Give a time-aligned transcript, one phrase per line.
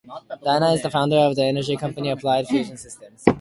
[0.43, 3.23] Dinan is the founder of the energy company Applied Fusion Systems.